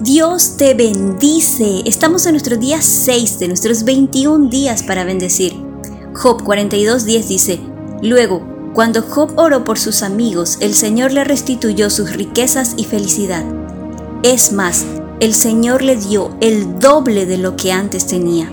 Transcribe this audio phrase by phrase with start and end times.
[0.00, 1.82] Dios te bendice.
[1.84, 5.54] Estamos en nuestro día 6 de nuestros 21 días para bendecir.
[6.14, 7.60] Job 42.10 dice,
[8.00, 13.44] Luego, cuando Job oró por sus amigos, el Señor le restituyó sus riquezas y felicidad.
[14.22, 14.86] Es más,
[15.18, 18.48] el Señor le dio el doble de lo que antes tenía.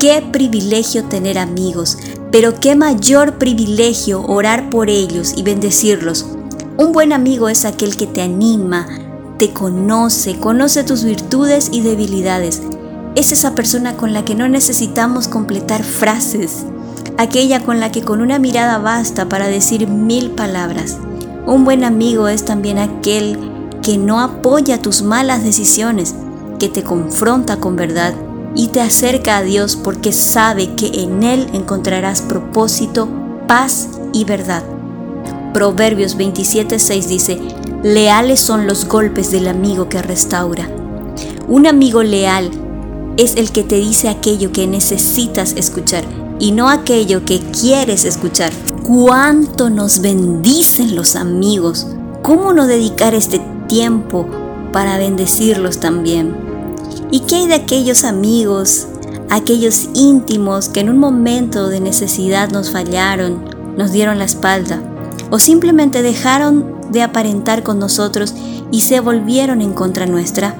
[0.00, 1.96] Qué privilegio tener amigos,
[2.32, 6.26] pero qué mayor privilegio orar por ellos y bendecirlos.
[6.76, 9.05] Un buen amigo es aquel que te anima,
[9.38, 12.62] te conoce, conoce tus virtudes y debilidades.
[13.14, 16.64] Es esa persona con la que no necesitamos completar frases,
[17.18, 20.98] aquella con la que con una mirada basta para decir mil palabras.
[21.46, 23.38] Un buen amigo es también aquel
[23.82, 26.14] que no apoya tus malas decisiones,
[26.58, 28.14] que te confronta con verdad
[28.54, 33.08] y te acerca a Dios porque sabe que en Él encontrarás propósito,
[33.46, 34.75] paz y verdad.
[35.56, 37.38] Proverbios 27:6 dice,
[37.82, 40.68] Leales son los golpes del amigo que restaura.
[41.48, 42.50] Un amigo leal
[43.16, 46.04] es el que te dice aquello que necesitas escuchar
[46.38, 48.52] y no aquello que quieres escuchar.
[48.82, 51.86] ¿Cuánto nos bendicen los amigos?
[52.20, 54.26] ¿Cómo no dedicar este tiempo
[54.74, 56.36] para bendecirlos también?
[57.10, 58.88] ¿Y qué hay de aquellos amigos,
[59.30, 63.42] aquellos íntimos que en un momento de necesidad nos fallaron,
[63.78, 64.82] nos dieron la espalda
[65.30, 68.34] o simplemente dejaron de aparentar con nosotros
[68.70, 70.56] y se volvieron en contra nuestra?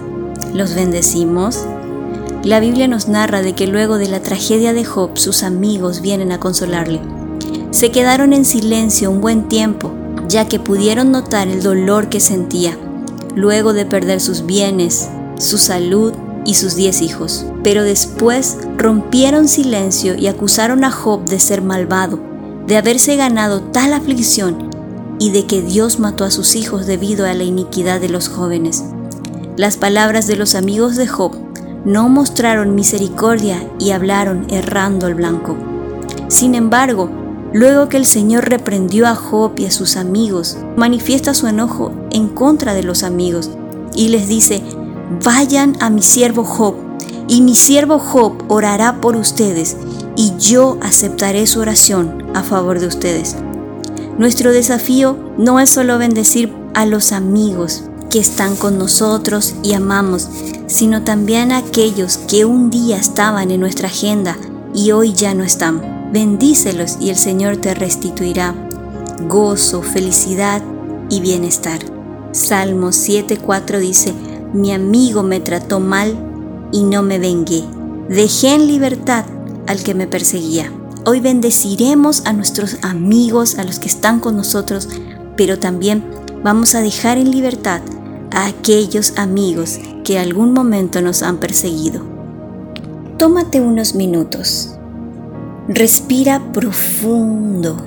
[0.52, 1.64] ¿Los bendecimos?
[2.42, 6.30] La Biblia nos narra de que luego de la tragedia de Job sus amigos vienen
[6.30, 7.00] a consolarle.
[7.72, 9.92] Se quedaron en silencio un buen tiempo,
[10.28, 12.78] ya que pudieron notar el dolor que sentía,
[13.34, 16.12] luego de perder sus bienes, su salud
[16.44, 17.44] y sus diez hijos.
[17.62, 22.20] Pero después rompieron silencio y acusaron a Job de ser malvado,
[22.66, 24.70] de haberse ganado tal aflicción
[25.18, 28.84] y de que Dios mató a sus hijos debido a la iniquidad de los jóvenes.
[29.56, 31.32] Las palabras de los amigos de Job
[31.84, 35.56] no mostraron misericordia y hablaron errando al blanco.
[36.28, 37.08] Sin embargo,
[37.52, 42.28] luego que el Señor reprendió a Job y a sus amigos, manifiesta su enojo en
[42.28, 43.50] contra de los amigos
[43.94, 44.62] y les dice,
[45.24, 46.74] vayan a mi siervo Job,
[47.28, 49.76] y mi siervo Job orará por ustedes,
[50.16, 53.36] y yo aceptaré su oración a favor de ustedes.
[54.18, 60.28] Nuestro desafío no es solo bendecir a los amigos que están con nosotros y amamos,
[60.66, 64.36] sino también a aquellos que un día estaban en nuestra agenda
[64.74, 66.10] y hoy ya no están.
[66.12, 68.54] Bendícelos y el Señor te restituirá
[69.28, 70.62] gozo, felicidad
[71.10, 71.80] y bienestar.
[72.32, 74.14] Salmo 7:4 dice,
[74.52, 76.25] mi amigo me trató mal
[76.76, 77.64] y no me vengué.
[78.10, 79.24] Dejé en libertad
[79.66, 80.70] al que me perseguía.
[81.06, 84.86] Hoy bendeciremos a nuestros amigos, a los que están con nosotros,
[85.38, 86.04] pero también
[86.44, 87.80] vamos a dejar en libertad
[88.30, 92.02] a aquellos amigos que algún momento nos han perseguido.
[93.16, 94.76] Tómate unos minutos.
[95.68, 97.78] Respira profundo.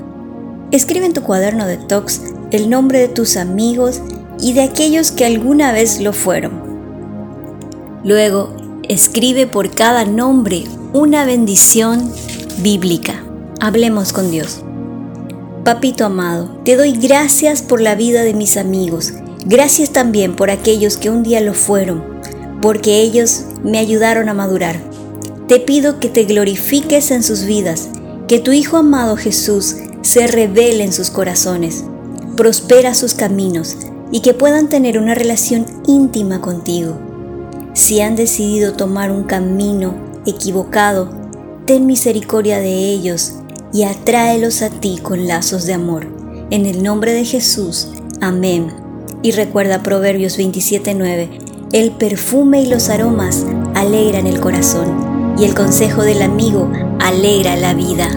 [0.72, 4.02] Escribe en tu cuaderno de talks el nombre de tus amigos
[4.42, 6.70] y de aquellos que alguna vez lo fueron.
[8.04, 8.56] Luego,
[8.90, 10.64] escribe por cada nombre
[10.94, 12.12] una bendición
[12.58, 13.24] bíblica.
[13.62, 14.62] Hablemos con Dios.
[15.64, 19.14] Papito amado, te doy gracias por la vida de mis amigos.
[19.46, 22.04] Gracias también por aquellos que un día lo fueron,
[22.64, 24.82] porque ellos me ayudaron a madurar.
[25.48, 27.90] Te pido que te glorifiques en sus vidas,
[28.28, 31.84] que tu Hijo amado Jesús se revele en sus corazones,
[32.36, 33.78] prospera sus caminos
[34.12, 37.09] y que puedan tener una relación íntima contigo.
[37.80, 39.96] Si han decidido tomar un camino
[40.26, 41.10] equivocado,
[41.66, 43.36] ten misericordia de ellos
[43.72, 46.06] y atráelos a ti con lazos de amor.
[46.50, 47.88] En el nombre de Jesús.
[48.20, 48.68] Amén.
[49.24, 51.30] Y recuerda Proverbios 27:9,
[51.72, 53.46] el perfume y los aromas
[53.76, 56.70] alegran el corazón, y el consejo del amigo
[57.00, 58.10] alegra la vida.